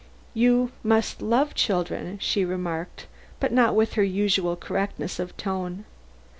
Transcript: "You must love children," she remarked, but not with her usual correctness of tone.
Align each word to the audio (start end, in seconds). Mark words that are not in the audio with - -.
"You 0.33 0.71
must 0.83 1.21
love 1.21 1.53
children," 1.53 2.17
she 2.19 2.43
remarked, 2.43 3.05
but 3.39 3.51
not 3.51 3.75
with 3.75 3.93
her 3.93 4.03
usual 4.03 4.55
correctness 4.55 5.19
of 5.19 5.37
tone. 5.37 5.85